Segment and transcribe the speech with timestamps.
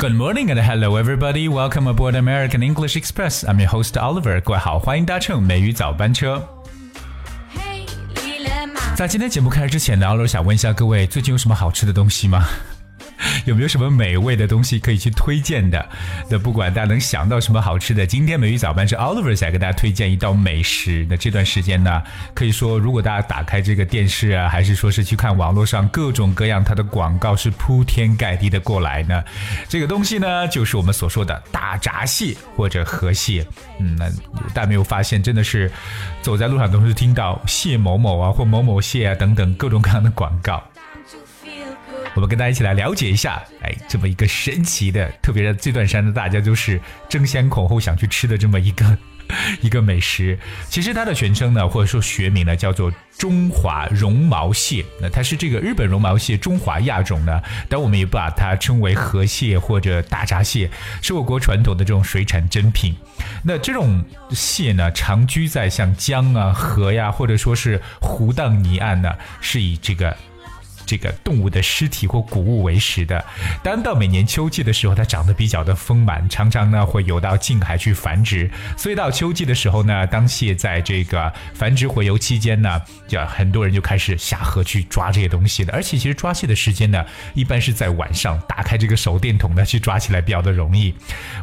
[0.00, 1.46] Good morning and hello everybody.
[1.46, 3.44] Welcome aboard American English Express.
[3.44, 4.40] I'm your host Oliver.
[4.40, 6.42] 各位好，欢迎搭乘美语早班车。
[8.96, 12.46] 在今天节目开始之前呢，Oliver 想问一下各位，最近有什么好吃的东西吗？
[13.44, 15.88] 有没有什么美味的东西可以去推荐的？
[16.28, 21.06] 那不管大家能想到什么好吃的，今天美语早班是 Oliver 想给大家推荐一道美食。
[21.08, 22.02] 那这段时间呢，
[22.34, 29.22] 可以说如果大家打开这个电视啊，还是说是去看网络上各种各样它的广告是铺天盖地的过来呢。
[29.68, 33.46] 这个东西呢，就是我们所说的大闸蟹或者河蟹。
[33.78, 34.08] 嗯，那
[34.54, 35.70] 大家没有发现，真的是
[36.22, 40.62] 走在路上都是听到蟹某某啊或某某蟹啊等等各种各样的广告。
[42.20, 48.98] 我们跟大家一起来了解一下，哎，这么一个神奇的，特别是这段时间的大家都是争先恐后想去吃的这么一个
[49.62, 50.38] 一个美食。
[50.68, 54.84] 其实它的全称呢，或者说学名呢，叫做中华绒毛蟹。
[55.00, 62.94] 那它是这个日本绒毛蟹中华亚种呢，但我们也把它称为河蟹或者大闸蟹，是我国传统的这种水产珍品。
[63.42, 69.10] 那这种蟹呢，常居在像江啊、河呀，或者说是湖荡泥岸呢，
[69.40, 70.14] 是以这个。
[70.90, 73.24] 这个动物的尸体或谷物为食的。
[73.62, 78.50] 当到每年秋季的时候，它长得比较的丰满，常常呢会游到近海去繁殖。
[78.76, 85.72] 所以到秋季的时候呢，当蟹在这个繁殖洄游期间呢，就很多人就开始下河去抓这些东西了。
[85.72, 87.04] 而且其实抓蟹的时间呢，
[87.34, 90.92] 一般是在晚上，打开这个手电筒呢去抓起来比较的容易。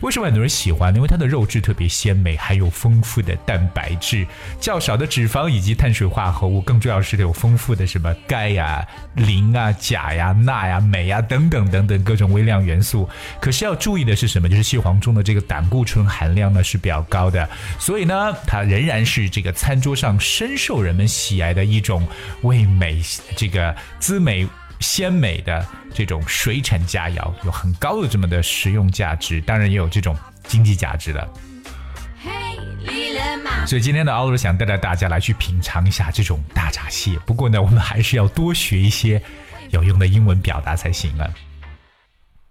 [0.01, 0.93] 为什么很多人喜欢？
[0.93, 4.27] 因为它的肉质特别鲜美，含有丰富的蛋白质，
[4.59, 9.36] 较少的脂肪以及碳水化合物，更重要是有丰富的什么钙呀、磷。
[9.37, 13.07] 磷啊、钾呀、钠呀、镁呀等等等等各种微量元素。
[13.39, 14.49] 可是要注意的是什么？
[14.49, 17.47] 就是蟹黄中的这个胆固醇含量呢是比较高的，
[17.77, 22.07] 所以呢，它仍然是这个餐桌上深受人们喜爱的一种
[22.41, 23.01] 味美、
[23.35, 24.47] 这个滋美
[24.79, 31.27] 鲜美的这种水产佳肴，有很高的这么的食用价值，当然也有这种经济价值了。
[33.67, 37.19] 所以今天的奥罗想带着大家来去品尝一下这种大闸蟹。
[37.25, 39.21] 不过呢，我们还是要多学一些
[39.71, 41.27] 有用的英文表达才行啊。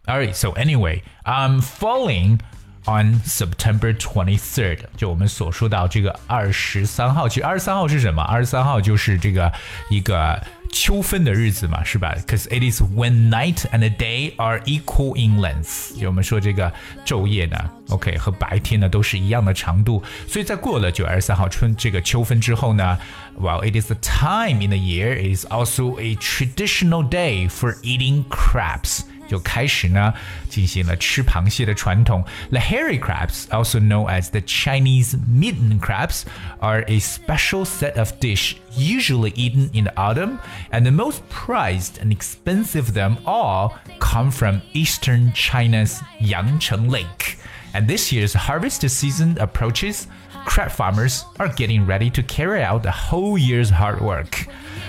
[0.05, 2.41] Alright, so anyway, I'm falling
[2.85, 4.81] on September twenty third。
[4.97, 8.23] 就我们所说到这个二十三号，其实二十三号是什么？
[8.23, 9.51] 二十三号就是这个
[9.89, 10.41] 一个。
[10.72, 12.16] 秋分的日子嘛，是吧？
[12.26, 16.00] Cause it is when night and day are equal in length。
[16.00, 16.72] 就我们说这个
[17.06, 17.58] 昼夜呢，
[17.90, 20.02] OK 和白天呢都是一样的长度。
[20.28, 22.98] 所以在过了九月二十三号春这个秋分之后呢，
[23.40, 28.24] While it is the time in the year, it is also a traditional day for eating
[28.30, 29.02] crabs。
[29.28, 30.14] 就开始呢
[30.50, 32.24] 进行了吃螃蟹的传统。
[32.50, 36.24] The hairy crabs, also known as the Chinese mitten crabs,
[36.60, 40.40] are a special set of dish usually eaten in the autumn,
[40.72, 47.38] and the most prized and expensive of them all come from eastern China's Yangcheng Lake.
[47.74, 50.08] And this year's harvest season approaches,
[50.46, 54.48] crab farmers are getting ready to carry out the whole year's hard work.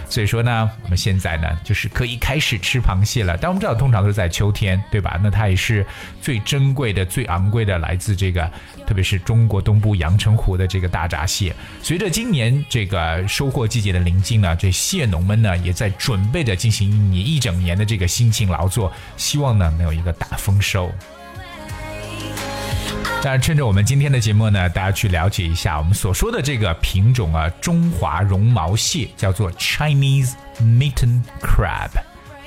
[0.09, 3.37] 所以说呢，我们现在呢就是可以开始吃螃蟹了。
[3.37, 5.19] 但我们知道，通常都是在秋天，对吧？
[5.21, 5.85] 那它也是
[6.21, 8.49] 最珍贵的、最昂贵的，来自这个，
[8.85, 11.53] 特别是中国东部阳澄湖的这个大闸蟹。
[11.83, 20.91] 随着今年这个收获季节的临近呢，这蟹农们呢也在准备着进行一年一整年的这个辛勤劳作，希望呢能有一个大丰收。
[23.23, 31.89] 当然，趁着我们今天的节目呢，大家去了解一下我们所说的这个品种啊，中华绒毛蟹叫做 Chinese mitten crab。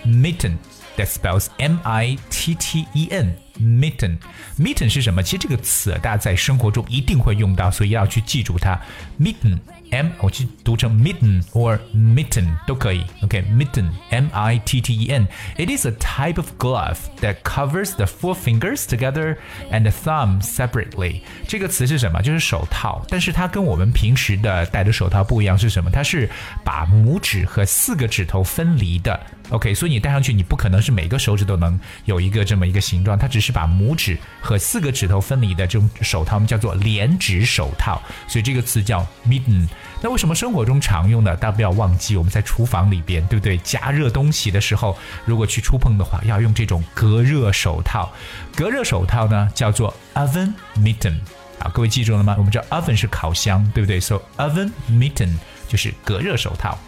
[0.06, 0.56] mitten
[0.96, 3.36] that spells M-I-T-T-E-N。
[3.60, 4.16] mitten
[4.58, 5.22] mitten 是什么？
[5.22, 8.80] 其实这个词大家在生活中一定会用到，所以要去记住它。
[9.20, 9.58] mitten
[9.91, 13.03] m 我去读成 mitten or mitten 都可以。
[13.21, 18.35] OK，mitten m i t t e n。It is a type of glove that covers the four
[18.35, 19.37] fingers together
[19.71, 21.21] and the thumb separately。
[21.47, 22.21] 这个词是什么？
[22.21, 25.89] 就是手套，但是它跟我们平时的戴的手套不一样，是什么？
[25.91, 26.29] 它是
[26.63, 29.19] 把拇指和四个指头分离的。
[29.50, 38.00] OK，所以你戴上去，你不可能是每个手指都能有一个这么一个形状，它只是把拇指和四个指头分离的这种手套，我们叫做连指手套。
[38.28, 39.68] 所以这个词叫 mitten。
[40.02, 41.36] 那为什么生活中常用的？
[41.36, 43.58] 大家不要忘记，我们在厨房里边，对不对？
[43.58, 48.10] 加热东西的时候，如果去触碰的话，要用这种隔热手套。
[48.56, 51.16] 隔热手套呢，叫做 oven mitten。
[51.58, 52.34] 啊，各位记住了吗？
[52.38, 55.36] 我们知道 oven 是烤箱，对不对？So oven mitten
[55.68, 56.78] 就是隔热手套。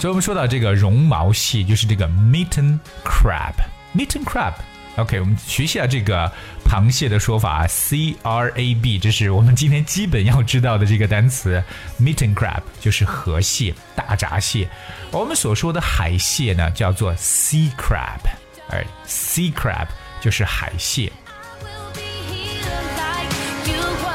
[0.00, 3.54] 所以我们说到这个绒毛蟹，就是这个 mitten crab。
[3.96, 4.54] mitten crab。
[4.96, 6.30] OK，我们学习下这个
[6.64, 11.62] 螃蟹的说法，C R A B，这是我们今天基本要知道的这个单词。
[12.00, 14.68] Mitten crab 就是河蟹、大闸蟹。
[15.10, 18.20] 我们所说的海蟹呢，叫做 sea crab。
[18.70, 19.88] 而 sea crab
[20.20, 21.12] 就是海蟹。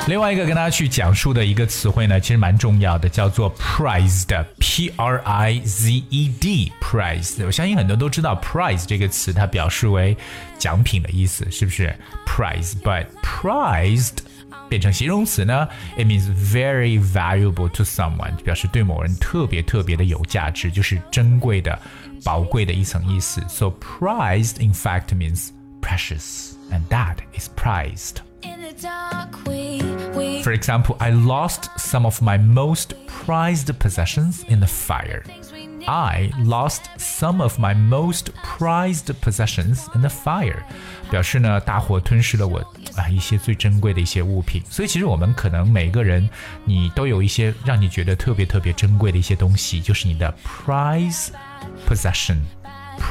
[0.06, 7.46] 另外一个跟大家去讲述的一个词汇呢，其实蛮重要的，叫做 prized，p r i z e d，prized。
[7.46, 10.16] 我相信很多都知道 prize 这个词，它表示为
[10.60, 11.96] 奖品的意思，是不是
[12.28, 14.18] ？prize，but prized
[14.68, 15.66] 变成形容词呢
[15.98, 21.80] ，it means very valuable to someone，表示对某人特别特别的有价值，就是珍贵的、
[22.26, 23.42] 宝贵的一层意思。
[23.48, 25.52] So prized in fact means
[25.82, 28.18] precious，and that is prized。
[30.43, 35.23] For example, I lost some of my most prized possessions in the fire.
[35.87, 40.62] I lost some of my most prized possessions in the fire，
[41.11, 42.59] 表示呢，大火吞噬了我
[42.97, 44.62] 啊一些最珍贵的一些物品。
[44.69, 46.29] 所以其实我们可能每个人，
[46.65, 51.29] 你都有一些让你觉得特别特别珍贵的一些东西，就是你的 prize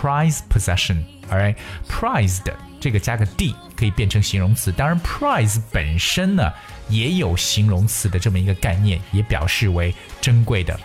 [0.02, 1.04] PRIZE possession。
[1.30, 2.52] All right，prized。
[2.80, 4.72] 这个加个 d 可以变成形容词。
[4.72, 6.52] 当然，prize 本身呢
[6.88, 10.76] 也有形容词的这么一个概念，也表示为珍贵的。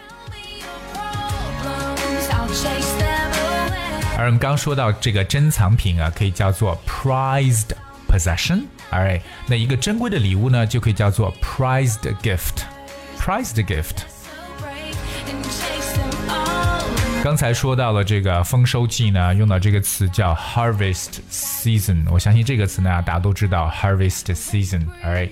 [4.15, 7.71] 而我们刚说到这个珍藏品啊，可以叫做 prized
[8.07, 8.65] possession。
[8.91, 12.61] All right，那一个珍贵的礼物呢，就可以叫做 prized gift。
[13.19, 14.16] prized gift。
[17.27, 22.05] 刚才说到了这个丰收季呢，用到这个词叫 harvest season。
[22.09, 25.31] 我相信这个词呢，大家都知道 harvest season，alright。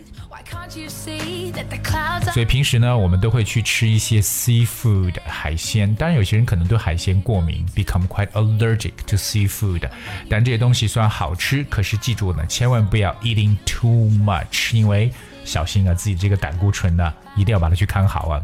[2.33, 5.95] 所以平时呢，我们都会去吃一些 seafood 海鲜。
[5.95, 9.89] 当然，有些人可能对海鲜过敏，become quite allergic to seafood。
[10.29, 15.09] 但这些东西虽然好吃，可是记住呢，千万不要 eating too much，因为
[15.45, 18.43] 小心啊，自己这个胆固醇呢，一定要把它去看好啊。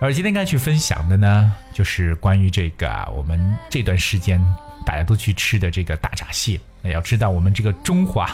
[0.00, 4.40] 而今天该去分享的呢，就是关于这个我们这段时间
[4.86, 6.58] 大家都去吃的这个大闸蟹。
[6.80, 8.30] 那要知道，我们这个中华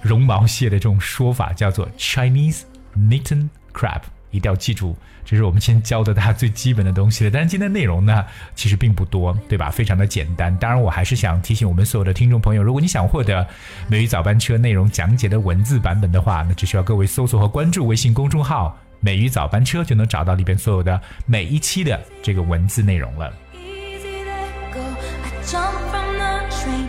[0.00, 2.62] 绒毛蟹的这种说法叫做 Chinese
[2.96, 4.00] mitten crab，
[4.30, 7.30] 一定要记住，这是我们先教的大家最基本的东西了。
[7.30, 8.24] 但是今天内容呢，
[8.54, 9.68] 其实并不多，对吧？
[9.68, 10.56] 非常的简单。
[10.56, 13.46] 当然，我还是想提醒我们所有的听众朋友，如果你想获得
[13.86, 18.74] 美语早班车内容讲解的文字版本的话，那只需要各位搜索和关注微信公众号。
[19.03, 23.33] 美语早班车就能找到里边所有的每一期的这个文字内容了。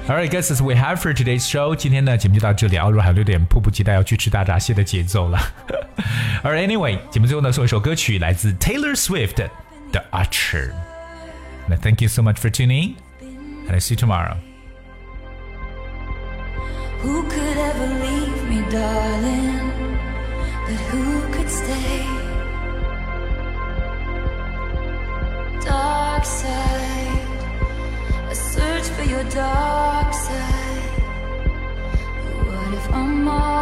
[0.09, 5.39] Alright, guys, as we have for today's show，今天呢节目就到这里，奥若还有点迫不及待要去吃大闸蟹的节奏了。
[6.43, 9.49] Alright, anyway， 节目最后呢送一首歌曲，来自 Taylor Swift 的《
[9.93, 10.71] The Archer》。
[11.69, 12.97] 那 Thank you so much for tuning,
[13.69, 14.37] and I see you tomorrow.
[17.03, 19.64] Who could ever leave me, darling?
[20.66, 22.06] But who could stay?
[25.64, 27.28] Dark side,
[28.32, 30.90] a search for your dark side.
[32.24, 33.55] But what if I'm all?